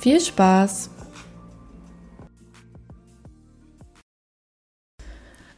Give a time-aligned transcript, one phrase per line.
[0.00, 0.88] Viel Spaß!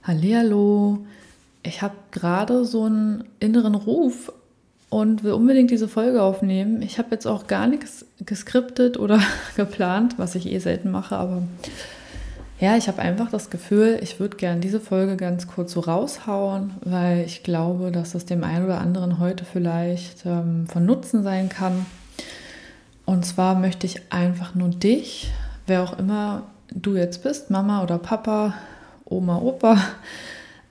[0.03, 1.07] Hallihallo!
[1.63, 4.33] Ich habe gerade so einen inneren Ruf
[4.91, 6.83] und will unbedingt diese Folge aufnehmen.
[6.83, 9.21] Ich habe jetzt auch gar nichts geskriptet oder
[9.57, 11.45] geplant, was ich eh selten mache, aber
[12.59, 16.73] ja, ich habe einfach das Gefühl, ich würde gerne diese Folge ganz kurz so raushauen,
[16.85, 21.49] weil ich glaube, dass es dem einen oder anderen heute vielleicht ähm, von Nutzen sein
[21.49, 21.87] kann.
[23.05, 25.31] Und zwar möchte ich einfach nur dich,
[25.67, 28.55] wer auch immer du jetzt bist, Mama oder Papa,
[29.05, 29.79] Oma, Opa,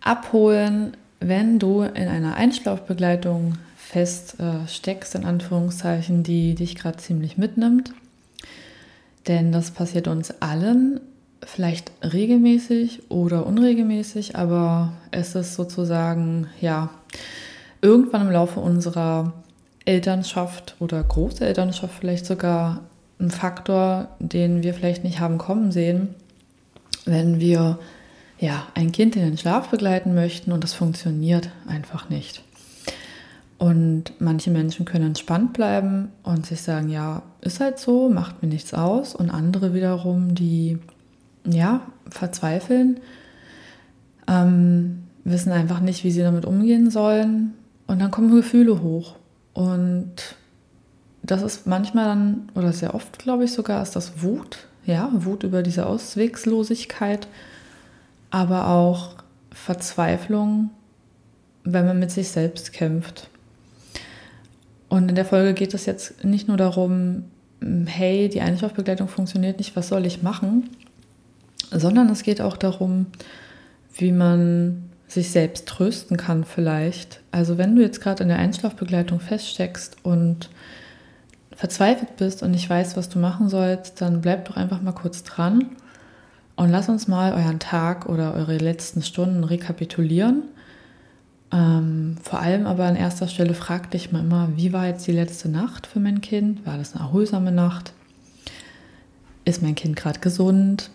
[0.02, 7.94] abholen, wenn du in einer Einschlafbegleitung fest äh, in Anführungszeichen, die dich gerade ziemlich mitnimmt.
[9.28, 11.00] Denn das passiert uns allen
[11.44, 16.90] vielleicht regelmäßig oder unregelmäßig, aber es ist sozusagen, ja,
[17.82, 19.34] irgendwann im Laufe unserer
[19.86, 22.82] Elternschaft oder Großelternschaft vielleicht sogar
[23.20, 26.16] ein Faktor, den wir vielleicht nicht haben kommen sehen,
[27.06, 27.80] wenn wir
[28.40, 32.44] ja ein Kind in den Schlaf begleiten möchten und das funktioniert einfach nicht.
[33.62, 38.50] Und manche Menschen können entspannt bleiben und sich sagen, ja, ist halt so, macht mir
[38.50, 39.14] nichts aus.
[39.14, 40.80] Und andere wiederum, die
[41.46, 43.00] ja, verzweifeln,
[44.28, 47.54] ähm, wissen einfach nicht, wie sie damit umgehen sollen.
[47.86, 49.16] Und dann kommen Gefühle hoch.
[49.54, 50.36] Und
[51.24, 54.68] das ist manchmal dann, oder sehr oft, glaube ich sogar, ist das Wut.
[54.86, 57.28] Ja, Wut über diese Auswegslosigkeit,
[58.32, 59.16] aber auch
[59.52, 60.72] Verzweiflung,
[61.64, 63.30] wenn man mit sich selbst kämpft.
[64.90, 67.26] Und in der Folge geht es jetzt nicht nur darum,
[67.86, 70.70] hey, die Einschlafbegleitung funktioniert nicht, was soll ich machen,
[71.70, 73.06] sondern es geht auch darum,
[73.94, 77.20] wie man sich selbst trösten kann vielleicht.
[77.32, 80.50] Also wenn du jetzt gerade in der Einschlafbegleitung feststeckst und
[81.54, 85.24] verzweifelt bist und nicht weißt, was du machen sollst, dann bleib doch einfach mal kurz
[85.24, 85.66] dran
[86.56, 90.44] und lass uns mal euren Tag oder eure letzten Stunden rekapitulieren.
[91.52, 95.12] Ähm, vor allem aber an erster Stelle frag dich mal immer, wie war jetzt die
[95.12, 96.66] letzte Nacht für mein Kind?
[96.66, 97.92] War das eine erholsame Nacht?
[99.44, 100.90] Ist mein Kind gerade gesund?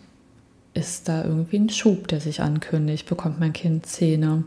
[0.77, 3.09] Ist da irgendwie ein Schub, der sich ankündigt?
[3.09, 4.45] Bekommt mein Kind Zähne?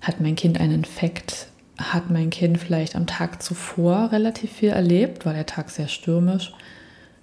[0.00, 1.48] Hat mein Kind einen Infekt?
[1.78, 5.26] Hat mein Kind vielleicht am Tag zuvor relativ viel erlebt?
[5.26, 6.52] War der Tag sehr stürmisch?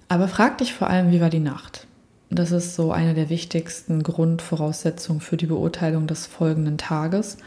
[0.08, 1.86] Aber frag dich vor allem, wie war die Nacht?
[2.30, 7.38] Das ist so eine der wichtigsten Grundvoraussetzungen für die Beurteilung des folgenden Tages.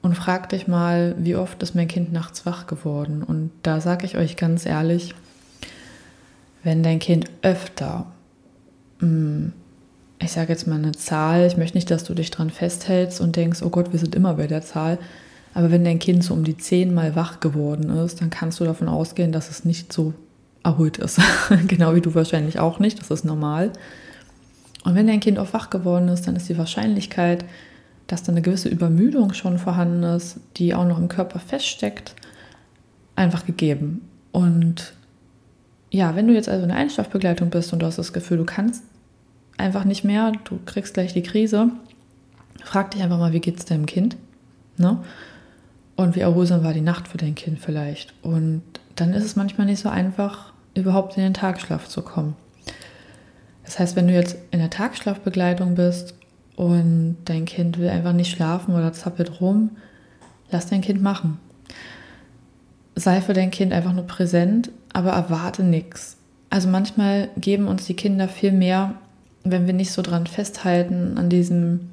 [0.00, 3.22] Und frag dich mal, wie oft ist mein Kind nachts wach geworden?
[3.22, 5.14] Und da sage ich euch ganz ehrlich,
[6.62, 8.06] wenn dein Kind öfter
[9.00, 9.52] mh, mm,
[10.20, 13.36] ich sage jetzt mal eine Zahl, ich möchte nicht, dass du dich dran festhältst und
[13.36, 14.98] denkst, oh Gott, wir sind immer bei der Zahl.
[15.54, 18.88] Aber wenn dein Kind so um die zehnmal wach geworden ist, dann kannst du davon
[18.88, 20.12] ausgehen, dass es nicht so
[20.62, 21.20] erholt ist.
[21.68, 23.72] genau wie du wahrscheinlich auch nicht, das ist normal.
[24.84, 27.44] Und wenn dein Kind auch wach geworden ist, dann ist die Wahrscheinlichkeit,
[28.06, 32.14] dass da eine gewisse Übermüdung schon vorhanden ist, die auch noch im Körper feststeckt,
[33.16, 34.02] einfach gegeben.
[34.32, 34.94] Und
[35.90, 38.44] ja, wenn du jetzt also in der Einschlafbegleitung bist und du hast das Gefühl, du
[38.44, 38.82] kannst
[39.58, 41.70] einfach nicht mehr, du kriegst gleich die Krise,
[42.64, 44.16] frag dich einfach mal, wie geht es deinem Kind?
[44.76, 44.98] Ne?
[45.96, 48.14] Und wie erholsam war die Nacht für dein Kind vielleicht?
[48.22, 48.62] Und
[48.94, 52.36] dann ist es manchmal nicht so einfach, überhaupt in den Tagschlaf zu kommen.
[53.64, 56.14] Das heißt, wenn du jetzt in der Tagschlafbegleitung bist
[56.56, 59.72] und dein Kind will einfach nicht schlafen oder zappelt rum,
[60.50, 61.38] lass dein Kind machen.
[62.94, 66.16] Sei für dein Kind einfach nur präsent, aber erwarte nichts.
[66.50, 68.94] Also manchmal geben uns die Kinder viel mehr,
[69.50, 71.90] wenn wir nicht so dran festhalten, an diesem,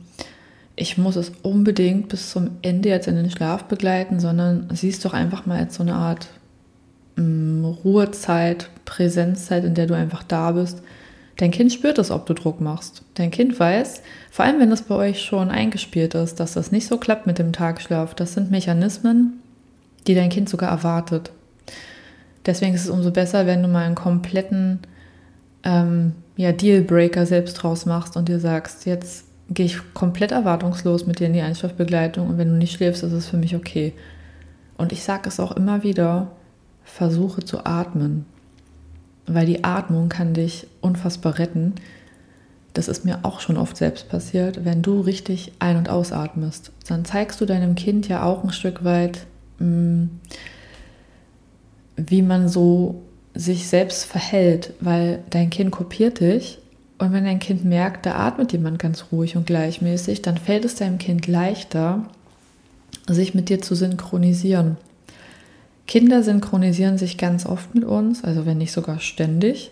[0.76, 5.14] ich muss es unbedingt bis zum Ende jetzt in den Schlaf begleiten, sondern siehst doch
[5.14, 6.28] einfach mal als so eine Art
[7.18, 10.82] ähm, Ruhezeit, Präsenzzeit, in der du einfach da bist.
[11.38, 13.04] Dein Kind spürt es, ob du Druck machst.
[13.16, 16.88] Dein Kind weiß, vor allem wenn es bei euch schon eingespielt ist, dass das nicht
[16.88, 18.16] so klappt mit dem Tagschlaf.
[18.16, 19.42] Das sind Mechanismen,
[20.08, 21.32] die dein Kind sogar erwartet.
[22.46, 24.80] Deswegen ist es umso besser, wenn du mal einen kompletten
[25.66, 31.20] ähm, ja, Dealbreaker selbst draus machst und dir sagst, jetzt gehe ich komplett erwartungslos mit
[31.20, 33.94] dir in die Einschlafbegleitung und wenn du nicht schläfst, ist es für mich okay.
[34.78, 36.32] Und ich sage es auch immer wieder,
[36.84, 38.26] versuche zu atmen.
[39.28, 41.74] weil die Atmung kann dich unfassbar retten.
[42.74, 44.66] Das ist mir auch schon oft selbst passiert.
[44.66, 48.84] Wenn du richtig ein- und ausatmest, dann zeigst du deinem Kind ja auch ein Stück
[48.84, 49.26] weit,
[49.58, 50.04] mm,
[51.98, 53.02] wie man so
[53.36, 56.60] sich selbst verhält, weil dein Kind kopiert dich
[56.98, 60.76] und wenn dein Kind merkt, da atmet jemand ganz ruhig und gleichmäßig, dann fällt es
[60.76, 62.06] deinem Kind leichter,
[63.08, 64.78] sich mit dir zu synchronisieren.
[65.88, 69.72] Kinder synchronisieren sich ganz oft mit uns, also wenn nicht sogar ständig.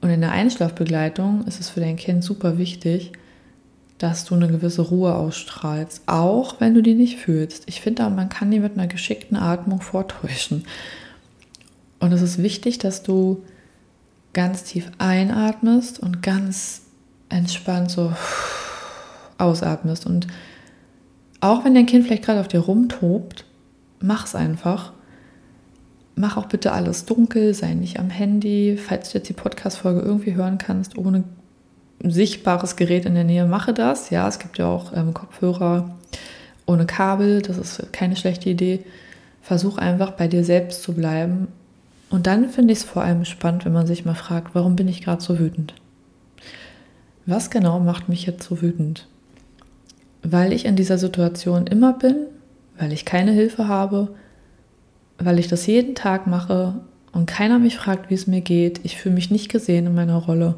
[0.00, 3.12] Und in der Einschlafbegleitung ist es für dein Kind super wichtig,
[3.98, 7.62] dass du eine gewisse Ruhe ausstrahlst, auch wenn du die nicht fühlst.
[7.66, 10.64] Ich finde, man kann die mit einer geschickten Atmung vortäuschen.
[12.02, 13.44] Und es ist wichtig, dass du
[14.32, 16.82] ganz tief einatmest und ganz
[17.28, 18.12] entspannt so
[19.38, 20.04] ausatmest.
[20.04, 20.26] Und
[21.38, 23.44] auch wenn dein Kind vielleicht gerade auf dir rumtobt,
[24.00, 24.92] mach es einfach.
[26.16, 28.76] Mach auch bitte alles dunkel, sei nicht am Handy.
[28.76, 31.22] Falls du jetzt die Podcast-Folge irgendwie hören kannst, ohne
[32.02, 34.10] sichtbares Gerät in der Nähe, mache das.
[34.10, 35.94] Ja, es gibt ja auch ähm, Kopfhörer
[36.66, 38.84] ohne Kabel, das ist keine schlechte Idee.
[39.40, 41.46] Versuch einfach bei dir selbst zu bleiben
[42.12, 44.86] und dann finde ich es vor allem spannend, wenn man sich mal fragt, warum bin
[44.86, 45.74] ich gerade so wütend?
[47.24, 49.08] Was genau macht mich jetzt so wütend?
[50.22, 52.26] Weil ich in dieser Situation immer bin,
[52.78, 54.14] weil ich keine Hilfe habe,
[55.16, 56.74] weil ich das jeden Tag mache
[57.12, 58.80] und keiner mich fragt, wie es mir geht.
[58.82, 60.56] Ich fühle mich nicht gesehen in meiner Rolle.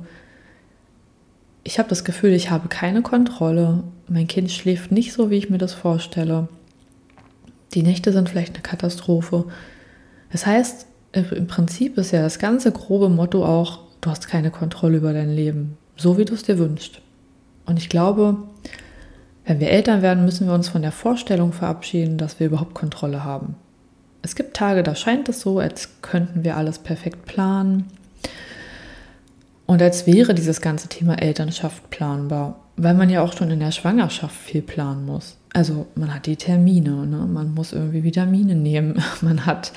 [1.63, 3.85] Ich habe das Gefühl, ich habe keine Kontrolle.
[4.09, 6.49] Mein Kind schläft nicht so, wie ich mir das vorstelle.
[7.75, 9.45] Die Nächte sind vielleicht eine Katastrophe.
[10.33, 14.99] Das heißt, im Prinzip ist ja das ganze grobe Motto auch, du hast keine Kontrolle
[14.99, 17.01] über dein Leben, so wie du es dir wünschst.
[17.67, 18.37] Und ich glaube,
[19.45, 23.25] wenn wir Eltern werden, müssen wir uns von der Vorstellung verabschieden, dass wir überhaupt Kontrolle
[23.25, 23.57] haben.
[24.23, 27.85] Es gibt Tage, da scheint es so, als könnten wir alles perfekt planen
[29.67, 33.71] und als wäre dieses ganze Thema Elternschaft planbar, weil man ja auch schon in der
[33.71, 35.37] Schwangerschaft viel planen muss.
[35.53, 37.29] Also man hat die Termine, ne?
[37.31, 39.73] man muss irgendwie Vitamine nehmen, man hat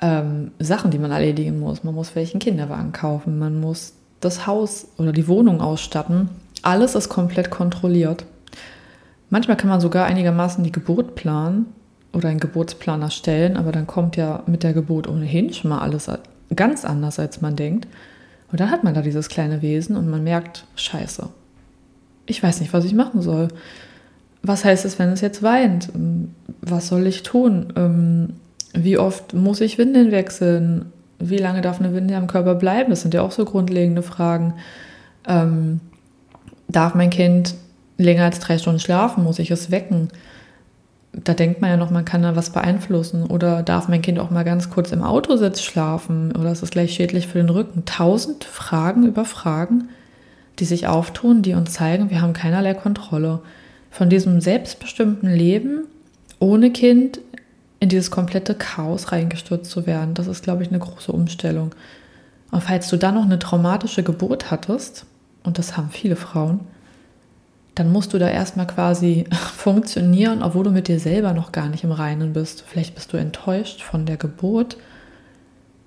[0.00, 1.84] ähm, Sachen, die man erledigen muss.
[1.84, 6.28] Man muss vielleicht einen Kinderwagen kaufen, man muss das Haus oder die Wohnung ausstatten.
[6.62, 8.24] Alles ist komplett kontrolliert.
[9.30, 11.66] Manchmal kann man sogar einigermaßen die Geburt planen
[12.12, 16.10] oder einen Geburtsplan erstellen, aber dann kommt ja mit der Geburt ohnehin schon mal alles
[16.54, 17.86] ganz anders, als man denkt.
[18.50, 21.28] Und dann hat man da dieses kleine Wesen und man merkt, scheiße,
[22.26, 23.48] ich weiß nicht, was ich machen soll.
[24.42, 25.90] Was heißt es, wenn es jetzt weint?
[26.60, 28.34] Was soll ich tun?
[28.72, 30.92] Wie oft muss ich Windeln wechseln?
[31.18, 32.90] Wie lange darf eine Windel am Körper bleiben?
[32.90, 34.54] Das sind ja auch so grundlegende Fragen.
[35.26, 35.80] Ähm,
[36.68, 37.54] darf mein Kind
[37.98, 39.24] länger als drei Stunden schlafen?
[39.24, 40.08] Muss ich es wecken?
[41.12, 43.24] Da denkt man ja noch, man kann da was beeinflussen.
[43.26, 46.34] Oder darf mein Kind auch mal ganz kurz im Autositz schlafen?
[46.36, 47.84] Oder ist es gleich schädlich für den Rücken?
[47.84, 49.88] Tausend Fragen über Fragen,
[50.60, 53.40] die sich auftun, die uns zeigen, wir haben keinerlei Kontrolle.
[53.90, 55.82] Von diesem selbstbestimmten Leben
[56.38, 57.20] ohne Kind
[57.80, 60.14] in dieses komplette Chaos reingestürzt zu werden.
[60.14, 61.74] Das ist, glaube ich, eine große Umstellung.
[62.50, 65.06] Und falls du dann noch eine traumatische Geburt hattest,
[65.42, 66.60] und das haben viele Frauen,
[67.74, 69.24] dann musst du da erstmal quasi
[69.56, 72.64] funktionieren, obwohl du mit dir selber noch gar nicht im Reinen bist.
[72.66, 74.76] Vielleicht bist du enttäuscht von der Geburt,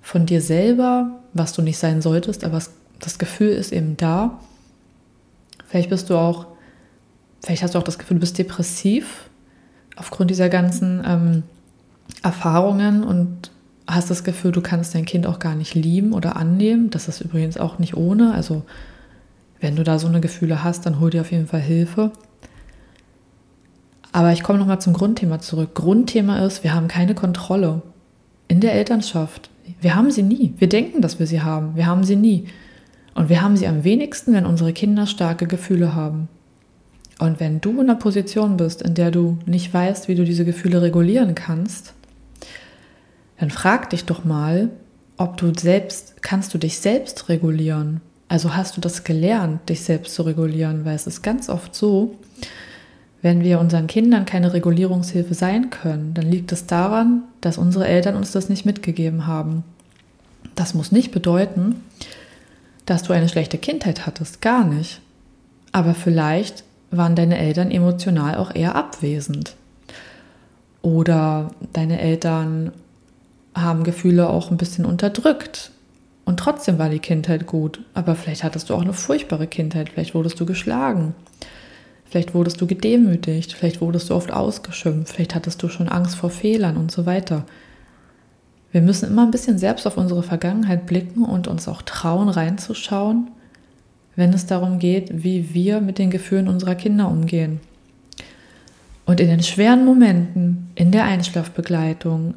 [0.02, 2.60] von dir selber, was du nicht sein solltest, aber
[2.98, 4.40] das Gefühl ist eben da.
[5.68, 6.46] Vielleicht bist du auch,
[7.42, 9.28] vielleicht hast du auch das Gefühl, du bist depressiv
[9.96, 11.42] aufgrund dieser ganzen ähm,
[12.22, 13.50] Erfahrungen und
[13.86, 16.90] hast das Gefühl, du kannst dein Kind auch gar nicht lieben oder annehmen.
[16.90, 18.32] Das ist übrigens auch nicht ohne.
[18.32, 18.62] Also
[19.60, 22.12] wenn du da so eine Gefühle hast, dann hol dir auf jeden Fall Hilfe.
[24.12, 25.74] Aber ich komme nochmal zum Grundthema zurück.
[25.74, 27.82] Grundthema ist, wir haben keine Kontrolle
[28.48, 29.50] in der Elternschaft.
[29.80, 30.54] Wir haben sie nie.
[30.58, 31.74] Wir denken, dass wir sie haben.
[31.74, 32.46] Wir haben sie nie.
[33.14, 36.28] Und wir haben sie am wenigsten, wenn unsere Kinder starke Gefühle haben.
[37.18, 40.44] Und wenn du in einer Position bist, in der du nicht weißt, wie du diese
[40.44, 41.94] Gefühle regulieren kannst,
[43.38, 44.70] dann frag dich doch mal,
[45.16, 48.00] ob du selbst, kannst du dich selbst regulieren?
[48.28, 50.84] Also hast du das gelernt, dich selbst zu regulieren?
[50.84, 52.16] Weil es ist ganz oft so,
[53.22, 58.16] wenn wir unseren Kindern keine Regulierungshilfe sein können, dann liegt es daran, dass unsere Eltern
[58.16, 59.62] uns das nicht mitgegeben haben.
[60.54, 61.76] Das muss nicht bedeuten,
[62.86, 65.00] dass du eine schlechte Kindheit hattest, gar nicht.
[65.72, 66.64] Aber vielleicht
[66.96, 69.56] waren deine Eltern emotional auch eher abwesend.
[70.82, 72.72] Oder deine Eltern
[73.54, 75.70] haben Gefühle auch ein bisschen unterdrückt.
[76.24, 77.80] Und trotzdem war die Kindheit gut.
[77.94, 79.90] Aber vielleicht hattest du auch eine furchtbare Kindheit.
[79.90, 81.14] Vielleicht wurdest du geschlagen.
[82.04, 83.52] Vielleicht wurdest du gedemütigt.
[83.52, 85.14] Vielleicht wurdest du oft ausgeschimpft.
[85.14, 87.44] Vielleicht hattest du schon Angst vor Fehlern und so weiter.
[88.72, 93.30] Wir müssen immer ein bisschen selbst auf unsere Vergangenheit blicken und uns auch trauen, reinzuschauen,
[94.16, 97.60] wenn es darum geht, wie wir mit den Gefühlen unserer Kinder umgehen.
[99.06, 102.34] Und in den schweren Momenten, in der Einschlafbegleitung,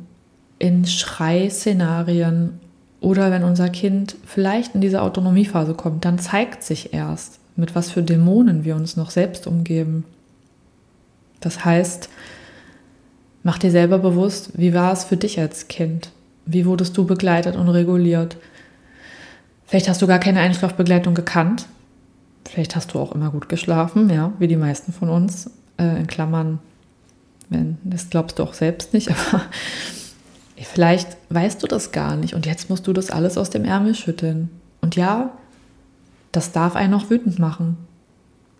[0.59, 2.59] in Schreiszenarien
[2.99, 7.91] oder wenn unser Kind vielleicht in diese Autonomiephase kommt, dann zeigt sich erst, mit was
[7.91, 10.03] für Dämonen wir uns noch selbst umgeben.
[11.39, 12.09] Das heißt,
[13.43, 16.11] mach dir selber bewusst, wie war es für dich als Kind?
[16.45, 18.37] Wie wurdest du begleitet und reguliert?
[19.67, 21.67] Vielleicht hast du gar keine Einschlafbegleitung gekannt.
[22.49, 25.51] Vielleicht hast du auch immer gut geschlafen, ja, wie die meisten von uns.
[25.77, 26.59] Äh, in Klammern,
[27.49, 29.43] wenn, das glaubst du auch selbst nicht, aber
[30.55, 33.93] vielleicht weißt du das gar nicht und jetzt musst du das alles aus dem Ärmel
[33.93, 34.49] schütteln.
[34.81, 35.31] Und ja,
[36.31, 37.77] das darf einen auch wütend machen,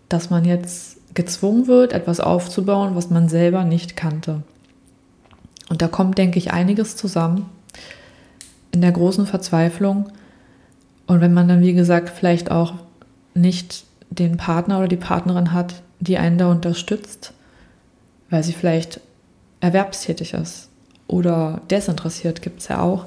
[0.08, 4.42] dass man jetzt gezwungen wird, etwas aufzubauen, was man selber nicht kannte.
[5.68, 7.46] Und da kommt, denke ich, einiges zusammen
[8.72, 10.10] in der großen Verzweiflung.
[11.08, 12.74] Und wenn man dann, wie gesagt, vielleicht auch
[13.34, 17.32] nicht den Partner oder die Partnerin hat, die einen da unterstützt,
[18.30, 19.00] weil sie vielleicht
[19.60, 20.68] erwerbstätig ist
[21.06, 23.06] oder desinteressiert, gibt es ja auch,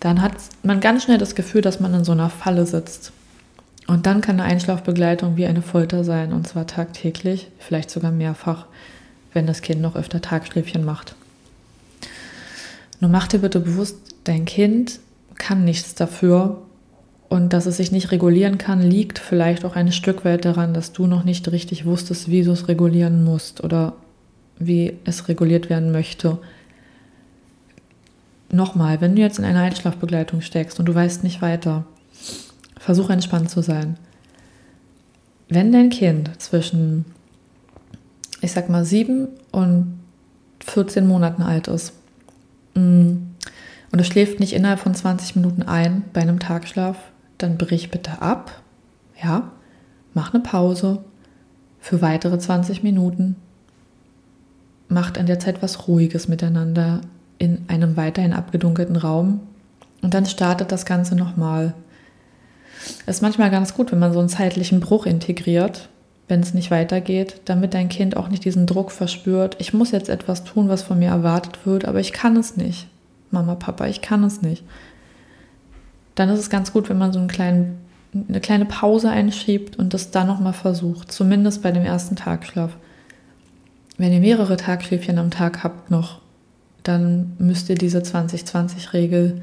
[0.00, 0.32] dann hat
[0.64, 3.12] man ganz schnell das Gefühl, dass man in so einer Falle sitzt.
[3.86, 8.66] Und dann kann eine Einschlafbegleitung wie eine Folter sein, und zwar tagtäglich, vielleicht sogar mehrfach,
[9.32, 11.14] wenn das Kind noch öfter Tagschläfchen macht.
[12.98, 14.98] Nur mach dir bitte bewusst, dein Kind
[15.36, 16.65] kann nichts dafür,
[17.28, 20.92] und dass es sich nicht regulieren kann, liegt vielleicht auch ein Stück weit daran, dass
[20.92, 23.94] du noch nicht richtig wusstest, wie du es regulieren musst oder
[24.58, 26.38] wie es reguliert werden möchte.
[28.50, 31.84] Nochmal, wenn du jetzt in einer Einschlafbegleitung steckst und du weißt nicht weiter,
[32.78, 33.98] versuch entspannt zu sein.
[35.48, 37.04] Wenn dein Kind zwischen,
[38.40, 39.98] ich sag mal, sieben und
[40.64, 41.92] 14 Monaten alt ist
[42.74, 43.14] mm,
[43.92, 46.96] und es schläft nicht innerhalb von 20 Minuten ein bei einem Tagschlaf,
[47.38, 48.62] dann brich bitte ab,
[49.22, 49.50] ja,
[50.14, 51.04] mach eine Pause
[51.80, 53.36] für weitere 20 Minuten,
[54.88, 57.00] macht in der Zeit was Ruhiges miteinander
[57.38, 59.40] in einem weiterhin abgedunkelten Raum
[60.02, 61.74] und dann startet das Ganze nochmal.
[63.04, 65.88] Es ist manchmal ganz gut, wenn man so einen zeitlichen Bruch integriert,
[66.28, 70.08] wenn es nicht weitergeht, damit dein Kind auch nicht diesen Druck verspürt, ich muss jetzt
[70.08, 72.88] etwas tun, was von mir erwartet wird, aber ich kann es nicht.
[73.30, 74.64] Mama, Papa, ich kann es nicht
[76.16, 77.78] dann ist es ganz gut, wenn man so einen kleinen,
[78.28, 82.76] eine kleine Pause einschiebt und das dann nochmal versucht, zumindest bei dem ersten Tagschlaf.
[83.98, 86.20] Wenn ihr mehrere Tagschläfchen am Tag habt noch,
[86.82, 89.42] dann müsst ihr diese 20-20-Regel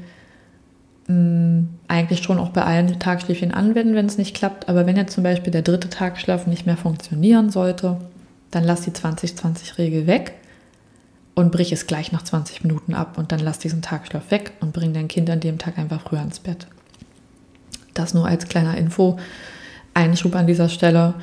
[1.06, 4.68] mm, eigentlich schon auch bei allen Tagschläfchen anwenden, wenn es nicht klappt.
[4.68, 7.98] Aber wenn jetzt zum Beispiel der dritte Tagschlaf nicht mehr funktionieren sollte,
[8.50, 10.34] dann lasst die 20-20-Regel weg
[11.34, 14.72] und brich es gleich nach 20 Minuten ab und dann lass diesen Tagschlaf weg und
[14.72, 16.66] bring dein Kind an dem Tag einfach früher ins Bett.
[17.92, 19.18] Das nur als kleiner Info.
[19.94, 21.14] Einschub an dieser Stelle.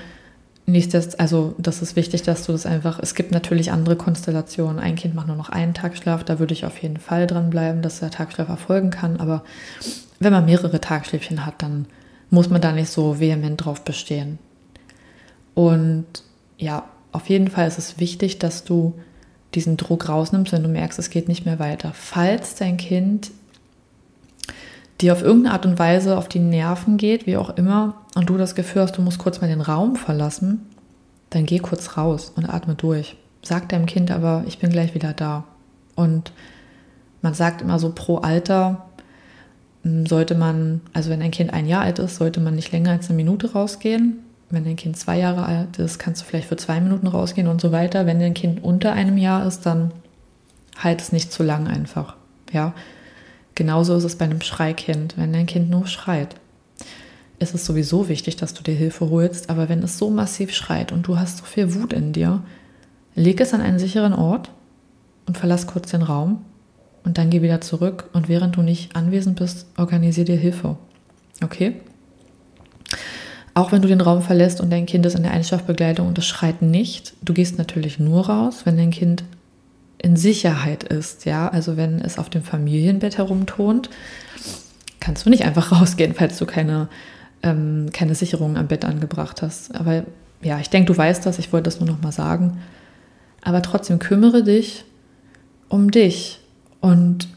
[0.66, 4.80] Nichtsdestotrotz, also das ist wichtig, dass du das einfach, es gibt natürlich andere Konstellationen.
[4.80, 7.82] Ein Kind macht nur noch einen Tagschlaf, da würde ich auf jeden Fall dran bleiben,
[7.82, 9.20] dass der Tagschlaf erfolgen kann.
[9.20, 9.44] Aber
[10.20, 11.88] wenn man mehrere Tagschläfchen hat, dann
[12.30, 14.40] muss man da nicht so vehement drauf bestehen.
[15.54, 16.06] Und
[16.58, 18.94] ja, auf jeden Fall ist es wichtig, dass du
[19.56, 21.92] diesen Druck rausnimmst, wenn du merkst, es geht nicht mehr weiter.
[21.94, 23.32] Falls dein Kind
[25.02, 28.38] dir auf irgendeine Art und Weise auf die Nerven geht, wie auch immer, und du
[28.38, 30.68] das Gefühl hast, du musst kurz mal den Raum verlassen,
[31.30, 33.16] dann geh kurz raus und atme durch.
[33.42, 35.46] Sag deinem Kind aber, ich bin gleich wieder da.
[35.96, 36.32] Und
[37.22, 38.86] man sagt immer so pro Alter
[39.84, 42.92] hm, sollte man, also wenn ein Kind ein Jahr alt ist, sollte man nicht länger
[42.92, 44.20] als eine Minute rausgehen.
[44.52, 47.62] Wenn dein Kind zwei Jahre alt ist, kannst du vielleicht für zwei Minuten rausgehen und
[47.62, 48.06] so weiter.
[48.06, 49.92] Wenn dein Kind unter einem Jahr ist, dann
[50.78, 52.16] halt es nicht zu lang einfach.
[52.52, 52.74] Ja.
[53.56, 55.18] Genauso ist es bei einem Schreikind.
[55.18, 56.36] Wenn dein Kind nur schreit,
[57.40, 59.50] ist es sowieso wichtig, dass du dir Hilfe holst.
[59.50, 62.44] Aber wenn es so massiv schreit und du hast so viel Wut in dir,
[63.16, 64.52] leg es an einen sicheren Ort
[65.28, 66.46] und verlass kurz den Raum
[67.04, 68.10] und dann geh wieder zurück.
[68.14, 70.78] Und während du nicht anwesend bist, organisier dir Hilfe.
[71.44, 71.76] Okay?
[73.54, 76.26] Auch wenn du den Raum verlässt und dein Kind ist in der Einschlafbegleitung und es
[76.26, 79.24] schreit nicht, du gehst natürlich nur raus, wenn dein Kind
[79.98, 83.90] in Sicherheit ist, ja, also wenn es auf dem Familienbett herumtont,
[85.00, 86.88] kannst du nicht einfach rausgehen, falls du keine,
[87.44, 89.76] ähm, keine Sicherung am Bett angebracht hast.
[89.76, 90.06] Aber
[90.42, 92.60] ja, ich denke, du weißt das, ich wollte das nur noch mal sagen.
[93.42, 94.86] Aber trotzdem kümmere dich
[95.70, 96.40] um dich.
[96.80, 97.28] Und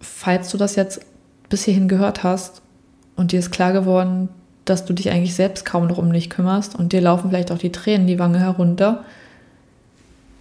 [0.00, 1.00] falls du das jetzt
[1.48, 2.62] bis hierhin gehört hast
[3.16, 4.28] und dir ist klar geworden,
[4.68, 7.58] dass du dich eigentlich selbst kaum noch um dich kümmerst und dir laufen vielleicht auch
[7.58, 9.04] die Tränen die Wange herunter,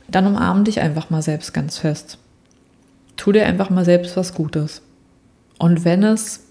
[0.07, 2.17] dann umarm dich einfach mal selbst ganz fest.
[3.15, 4.83] tu dir einfach mal selbst was Gutes.
[5.57, 6.45] Und wenn es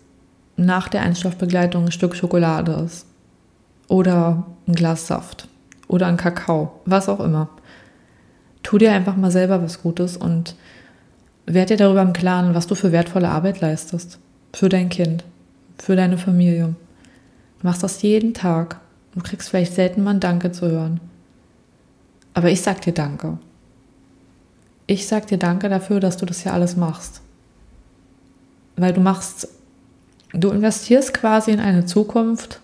[0.56, 3.06] nach der Einschlafbegleitung ein Stück Schokolade ist
[3.88, 5.48] oder ein Glas Saft
[5.86, 7.48] oder ein Kakao, was auch immer,
[8.64, 10.56] tu dir einfach mal selber was Gutes und
[11.46, 14.18] werd dir darüber im Klaren, was du für wertvolle Arbeit leistest.
[14.52, 15.22] Für dein Kind,
[15.78, 16.74] für deine Familie.
[17.62, 18.80] Machst das jeden Tag
[19.14, 21.00] und kriegst vielleicht selten mal ein Danke zu hören.
[22.34, 23.38] Aber ich sag dir Danke.
[24.86, 27.22] Ich sag dir Danke dafür, dass du das ja alles machst.
[28.76, 29.48] Weil du machst,
[30.32, 32.60] du investierst quasi in eine Zukunft,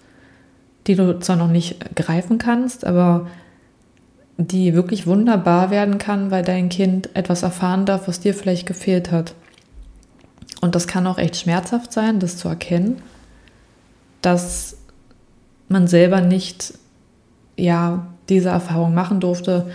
[0.87, 3.29] die du zwar noch nicht greifen kannst, aber
[4.37, 9.11] die wirklich wunderbar werden kann, weil dein Kind etwas erfahren darf, was dir vielleicht gefehlt
[9.11, 9.35] hat.
[10.61, 13.03] Und das kann auch echt schmerzhaft sein, das zu erkennen,
[14.21, 14.77] dass
[15.73, 16.75] man selber nicht
[17.57, 19.71] ja diese Erfahrung machen durfte,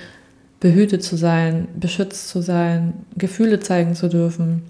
[0.60, 4.63] behütet zu sein, beschützt zu sein, Gefühle zeigen zu dürfen.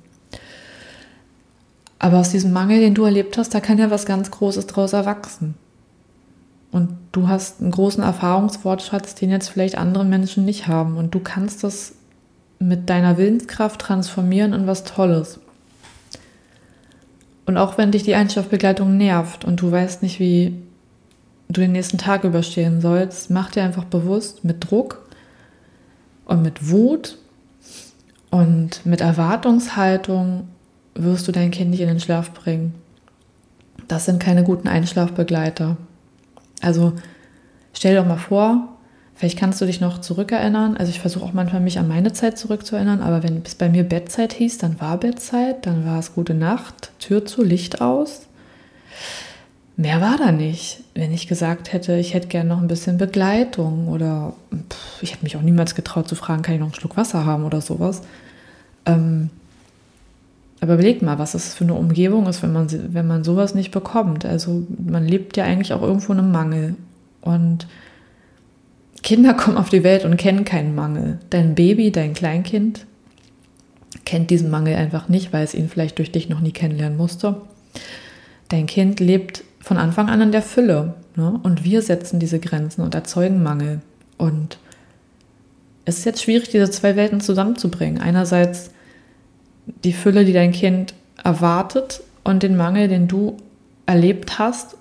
[1.99, 4.93] Aber aus diesem Mangel, den du erlebt hast, da kann ja was ganz Großes draus
[4.93, 5.55] erwachsen.
[6.71, 10.97] Und du hast einen großen Erfahrungswortschatz, den jetzt vielleicht andere Menschen nicht haben.
[10.97, 11.93] Und du kannst das
[12.59, 15.39] mit deiner Willenskraft transformieren in was Tolles.
[17.45, 20.53] Und auch wenn dich die Einschlafbegleitung nervt und du weißt nicht, wie
[21.49, 25.07] du den nächsten Tag überstehen sollst, mach dir einfach bewusst, mit Druck
[26.25, 27.17] und mit Wut
[28.29, 30.47] und mit Erwartungshaltung
[30.93, 32.75] wirst du dein Kind nicht in den Schlaf bringen.
[33.87, 35.77] Das sind keine guten Einschlafbegleiter.
[36.61, 36.93] Also
[37.73, 38.67] stell dir doch mal vor,
[39.15, 40.75] vielleicht kannst du dich noch zurückerinnern.
[40.75, 43.83] Also ich versuche auch manchmal mich an meine Zeit zurückzuerinnern, aber wenn es bei mir
[43.83, 48.26] Bettzeit hieß, dann war Bettzeit, dann war es gute Nacht, Tür zu, Licht aus.
[49.79, 50.79] Mehr war da nicht.
[50.95, 55.23] Wenn ich gesagt hätte, ich hätte gerne noch ein bisschen Begleitung oder pff, ich hätte
[55.23, 58.01] mich auch niemals getraut zu fragen, kann ich noch einen Schluck Wasser haben oder sowas.
[58.87, 59.29] Ähm,
[60.61, 63.69] aber überlegt mal, was das für eine Umgebung ist, wenn man, wenn man sowas nicht
[63.69, 64.25] bekommt.
[64.25, 66.75] Also man lebt ja eigentlich auch irgendwo in einem Mangel.
[67.21, 67.67] Und
[69.03, 71.19] Kinder kommen auf die Welt und kennen keinen Mangel.
[71.29, 72.87] Dein Baby, dein Kleinkind
[74.05, 77.35] kennt diesen Mangel einfach nicht, weil es ihn vielleicht durch dich noch nie kennenlernen musste.
[78.49, 80.93] Dein Kind lebt von Anfang an in der Fülle.
[81.15, 81.39] Ne?
[81.43, 83.81] Und wir setzen diese Grenzen und erzeugen Mangel.
[84.17, 84.57] Und
[85.83, 88.01] es ist jetzt schwierig, diese zwei Welten zusammenzubringen.
[88.01, 88.71] Einerseits
[89.83, 93.35] die Fülle, die dein Kind erwartet und den Mangel, den du
[93.85, 94.77] erlebt hast,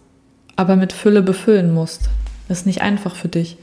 [0.55, 2.09] aber mit Fülle befüllen musst.
[2.49, 3.59] Das ist nicht einfach für dich.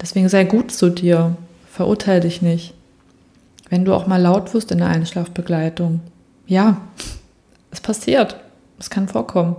[0.00, 1.36] Deswegen sei gut zu dir.
[1.68, 2.72] Verurteile dich nicht.
[3.68, 6.00] Wenn du auch mal laut wirst in der Einschlafbegleitung.
[6.46, 6.82] Ja,
[7.72, 8.36] es passiert.
[8.78, 9.56] Es kann vorkommen.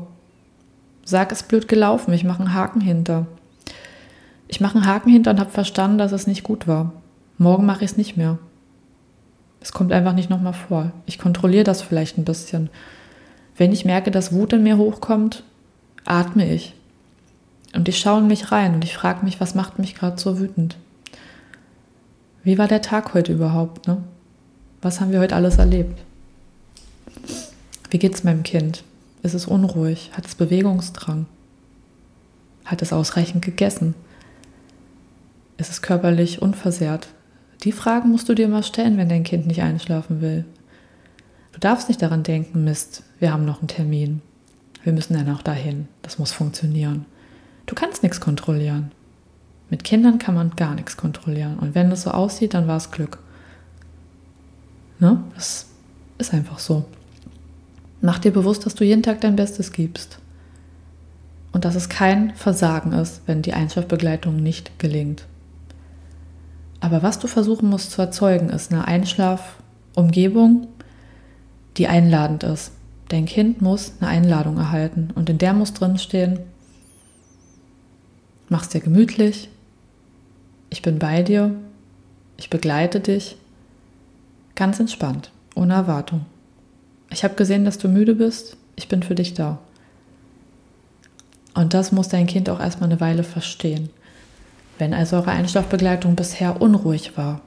[1.04, 3.28] Sag, es blöd gelaufen, ich mache einen Haken hinter.
[4.48, 6.94] Ich mache einen Haken hinter und habe verstanden, dass es nicht gut war.
[7.38, 8.38] Morgen mache ich es nicht mehr.
[9.62, 10.92] Es kommt einfach nicht nochmal vor.
[11.06, 12.70] Ich kontrolliere das vielleicht ein bisschen.
[13.56, 15.44] Wenn ich merke, dass Wut in mir hochkommt,
[16.06, 16.74] atme ich.
[17.74, 20.40] Und ich schaue in mich rein und ich frage mich, was macht mich gerade so
[20.40, 20.78] wütend?
[22.44, 23.88] Wie war der Tag heute überhaupt?
[23.88, 23.98] Ne?
[24.82, 26.00] Was haben wir heute alles erlebt?
[27.90, 28.84] Wie geht's meinem Kind?
[29.24, 30.12] Ist es unruhig?
[30.14, 31.26] Hat es Bewegungsdrang?
[32.66, 33.96] Hat es ausreichend gegessen?
[35.58, 37.08] Ist es körperlich unversehrt?
[37.64, 40.46] Die Fragen musst du dir mal stellen, wenn dein Kind nicht einschlafen will.
[41.54, 44.22] Du darfst nicht daran denken, Mist, wir haben noch einen Termin.
[44.84, 45.88] Wir müssen ja noch dahin.
[46.04, 47.06] Das muss funktionieren.
[47.66, 48.92] Du kannst nichts kontrollieren.
[49.70, 51.58] Mit Kindern kann man gar nichts kontrollieren.
[51.60, 53.18] Und wenn es so aussieht, dann war es Glück.
[55.00, 55.24] Ne?
[55.36, 55.68] Das
[56.18, 56.86] ist einfach so.
[58.02, 60.20] Mach dir bewusst, dass du jeden Tag dein Bestes gibst.
[61.52, 65.26] Und dass es kein Versagen ist, wenn die Einschlafbegleitung nicht gelingt.
[66.80, 70.68] Aber was du versuchen musst zu erzeugen, ist eine Einschlafumgebung,
[71.78, 72.72] die einladend ist.
[73.10, 76.40] Dein Kind muss eine Einladung erhalten und in der muss drinstehen,
[78.50, 79.50] mach's dir gemütlich,
[80.70, 81.56] ich bin bei dir,
[82.36, 83.38] ich begleite dich,
[84.56, 86.26] ganz entspannt, ohne Erwartung.
[87.18, 88.58] Ich habe gesehen, dass du müde bist.
[88.76, 89.58] Ich bin für dich da.
[91.56, 93.90] Und das muss dein Kind auch erstmal eine Weile verstehen.
[94.78, 97.42] Wenn also eure Einschlafbegleitung bisher unruhig war,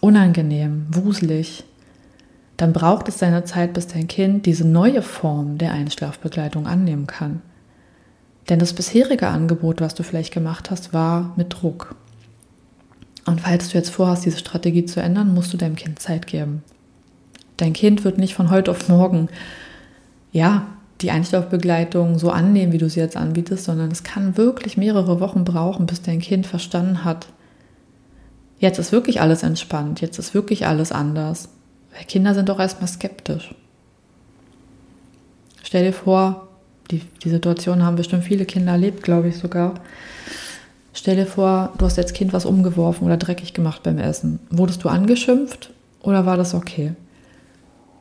[0.00, 1.64] unangenehm, wuselig,
[2.56, 7.42] dann braucht es seine Zeit, bis dein Kind diese neue Form der Einschlafbegleitung annehmen kann.
[8.48, 11.96] Denn das bisherige Angebot, was du vielleicht gemacht hast, war mit Druck.
[13.26, 16.62] Und falls du jetzt vorhast, diese Strategie zu ändern, musst du deinem Kind Zeit geben.
[17.58, 19.28] Dein Kind wird nicht von heute auf morgen,
[20.32, 20.66] ja,
[21.00, 25.44] die Einschlafbegleitung so annehmen, wie du sie jetzt anbietest, sondern es kann wirklich mehrere Wochen
[25.44, 27.28] brauchen, bis dein Kind verstanden hat,
[28.58, 31.48] jetzt ist wirklich alles entspannt, jetzt ist wirklich alles anders.
[31.94, 33.54] Weil Kinder sind doch erstmal skeptisch.
[35.62, 36.48] Stell dir vor,
[36.90, 39.74] die, die Situation haben bestimmt viele Kinder erlebt, glaube ich sogar.
[40.92, 44.40] Stell dir vor, du hast als Kind was umgeworfen oder dreckig gemacht beim Essen.
[44.50, 46.94] Wurdest du angeschimpft oder war das okay?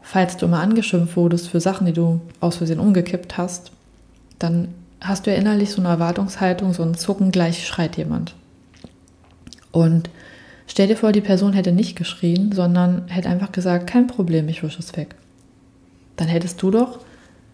[0.10, 3.72] Falls du mal angeschimpft wurdest für Sachen, die du aus Versehen umgekippt hast,
[4.40, 4.70] dann
[5.02, 8.34] hast du ja innerlich so eine Erwartungshaltung, so ein Zucken, gleich schreit jemand.
[9.72, 10.10] Und
[10.66, 14.64] stell dir vor, die Person hätte nicht geschrien, sondern hätte einfach gesagt, kein Problem, ich
[14.64, 15.16] wische es weg.
[16.16, 17.00] Dann hättest du doch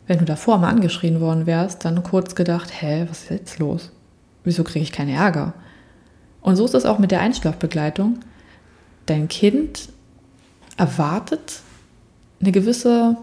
[0.07, 3.91] wenn du davor mal angeschrien worden wärst, dann kurz gedacht, hä, was ist jetzt los?
[4.43, 5.53] Wieso kriege ich keinen Ärger?
[6.41, 8.19] Und so ist es auch mit der Einschlafbegleitung.
[9.05, 9.89] Dein Kind
[10.75, 11.61] erwartet
[12.43, 13.17] eine gewisse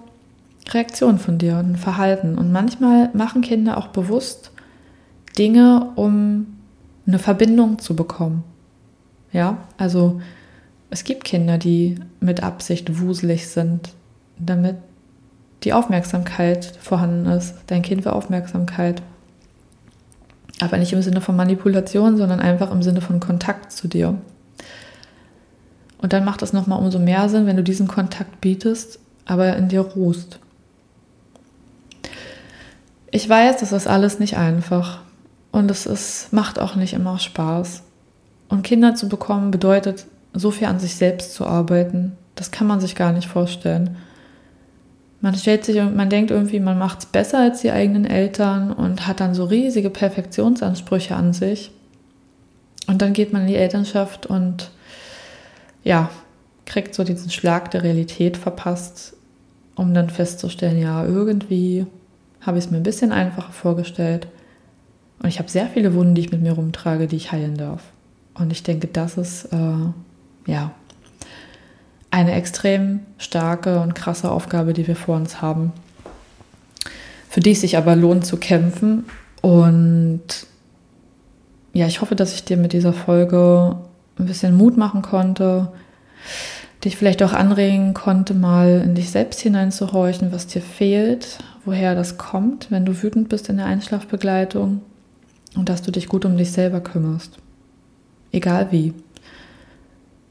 [0.70, 2.38] Reaktion von dir und ein Verhalten.
[2.38, 4.50] Und manchmal machen Kinder auch bewusst
[5.38, 6.46] Dinge, um
[7.06, 8.44] eine Verbindung zu bekommen.
[9.32, 10.20] Ja, also
[10.90, 13.90] es gibt Kinder, die mit Absicht wuselig sind,
[14.38, 14.76] damit
[15.62, 17.54] die Aufmerksamkeit vorhanden ist.
[17.66, 19.02] Dein Kind will Aufmerksamkeit.
[20.60, 24.16] Aber nicht im Sinne von Manipulation, sondern einfach im Sinne von Kontakt zu dir.
[25.98, 28.98] Und dann macht es nochmal umso mehr Sinn, wenn du diesen Kontakt bietest,
[29.30, 30.40] aber in dir ruhst.
[33.12, 35.02] Ich weiß, das ist alles nicht einfach.
[35.52, 37.84] Und es ist, macht auch nicht immer Spaß.
[38.48, 42.16] Und Kinder zu bekommen bedeutet, so viel an sich selbst zu arbeiten.
[42.34, 43.96] Das kann man sich gar nicht vorstellen.
[45.20, 48.72] Man stellt sich und man denkt irgendwie, man macht es besser als die eigenen Eltern
[48.72, 51.70] und hat dann so riesige Perfektionsansprüche an sich.
[52.88, 54.72] Und dann geht man in die Elternschaft und
[55.84, 56.10] ja,
[56.66, 59.14] kriegt so diesen Schlag der Realität verpasst,
[59.74, 61.86] um dann festzustellen, ja, irgendwie
[62.40, 64.28] habe ich es mir ein bisschen einfacher vorgestellt.
[65.22, 67.82] Und ich habe sehr viele Wunden, die ich mit mir rumtrage, die ich heilen darf.
[68.34, 70.72] Und ich denke, das ist äh, ja
[72.10, 75.72] eine extrem starke und krasse Aufgabe, die wir vor uns haben,
[77.28, 79.04] für die es sich aber lohnt zu kämpfen.
[79.42, 80.22] Und
[81.72, 83.76] ja, ich hoffe, dass ich dir mit dieser Folge
[84.18, 85.72] ein bisschen Mut machen konnte,
[86.84, 92.16] dich vielleicht auch anregen konnte, mal in dich selbst hineinzuhorchen, was dir fehlt, woher das
[92.16, 94.80] kommt, wenn du wütend bist in der Einschlafbegleitung
[95.56, 97.38] und dass du dich gut um dich selber kümmerst.
[98.32, 98.94] Egal wie.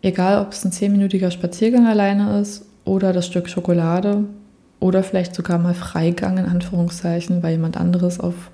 [0.02, 4.24] Egal, ob es ein zehnminütiger Spaziergang alleine ist oder das Stück Schokolade
[4.80, 8.50] oder vielleicht sogar mal Freigang in Anführungszeichen, weil jemand anderes auf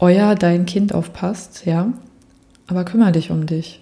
[0.00, 1.92] euer, dein Kind aufpasst, ja.
[2.66, 3.80] Aber kümmere dich um dich.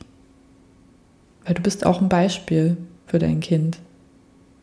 [1.47, 2.77] Weil du bist auch ein Beispiel
[3.11, 3.79] für dein Kind.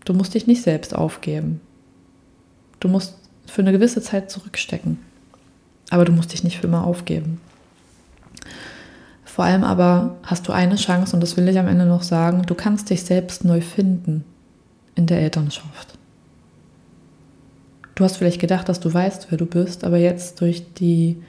[0.05, 1.59] Du musst dich nicht selbst aufgeben.
[2.79, 4.99] Du musst für eine gewisse Zeit zurückstecken.
[5.89, 7.41] Aber du musst dich nicht für immer aufgeben.
[9.25, 12.43] Vor allem aber hast du eine Chance, und das will ich am Ende noch sagen,
[12.45, 14.23] du kannst dich selbst neu finden
[14.95, 15.97] in der Elternschaft.
[17.95, 21.21] Du hast vielleicht gedacht, dass du weißt, wer du bist, aber jetzt durch die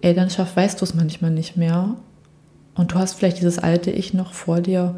[0.00, 1.96] Elternschaft weißt du es manchmal nicht mehr.
[2.74, 4.96] Und du hast vielleicht dieses alte Ich noch vor dir,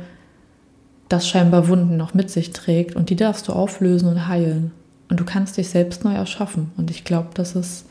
[1.08, 2.96] das scheinbar Wunden noch mit sich trägt.
[2.96, 4.72] Und die darfst du auflösen und heilen.
[5.08, 6.72] Und du kannst dich selbst neu erschaffen.
[6.76, 7.86] Und ich glaube, das ist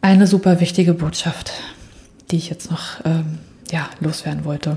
[0.00, 1.52] eine super wichtige Botschaft
[2.30, 3.38] die ich jetzt noch ähm,
[3.70, 4.76] ja, loswerden wollte.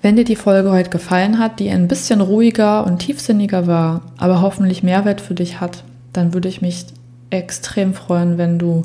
[0.00, 4.40] Wenn dir die Folge heute gefallen hat, die ein bisschen ruhiger und tiefsinniger war, aber
[4.40, 6.86] hoffentlich Mehrwert für dich hat, dann würde ich mich
[7.30, 8.84] extrem freuen, wenn du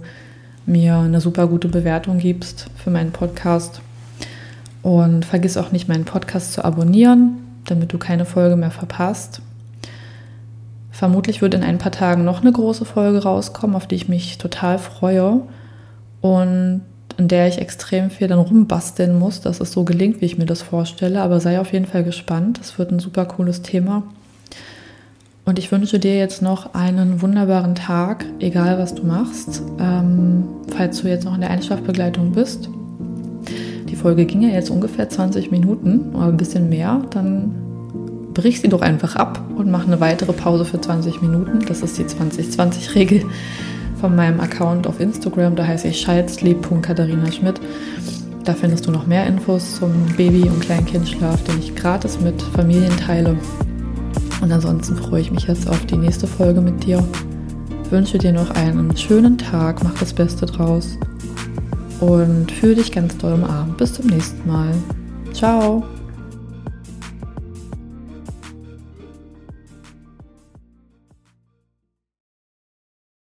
[0.66, 3.82] mir eine super gute Bewertung gibst für meinen Podcast.
[4.84, 9.42] Und vergiss auch nicht, meinen Podcast zu abonnieren, damit du keine Folge mehr verpasst.
[10.92, 14.38] Vermutlich wird in ein paar Tagen noch eine große Folge rauskommen, auf die ich mich
[14.38, 15.42] total freue.
[16.22, 16.82] Und
[17.18, 20.46] in der ich extrem viel dann rumbasteln muss, dass es so gelingt, wie ich mir
[20.46, 21.22] das vorstelle.
[21.22, 22.60] Aber sei auf jeden Fall gespannt.
[22.62, 24.04] Es wird ein super cooles Thema.
[25.46, 29.62] Und ich wünsche dir jetzt noch einen wunderbaren Tag, egal was du machst.
[29.80, 32.70] Ähm, falls du jetzt noch in der Einschlafbegleitung bist.
[33.94, 37.04] Die Folge ging ja jetzt ungefähr 20 Minuten oder ein bisschen mehr.
[37.12, 37.54] Dann
[38.34, 41.60] brich sie doch einfach ab und mach eine weitere Pause für 20 Minuten.
[41.68, 43.24] Das ist die 2020-Regel
[44.02, 45.56] von meinem Account auf Instagram.
[45.56, 47.62] Da heiße ich schalzlieb.katharina-schmidt.
[48.44, 52.98] Da findest du noch mehr Infos zum Baby- und Kleinkindschlaf, den ich gratis mit Familien
[52.98, 53.38] teile.
[54.42, 57.04] Und ansonsten freue ich mich jetzt auf die nächste Folge mit dir.
[57.92, 60.98] wünsche dir noch einen schönen Tag, mach das Beste draus
[62.00, 63.78] und fühle dich ganz doll umarmt.
[63.78, 64.74] Bis zum nächsten Mal.
[65.34, 65.84] Ciao.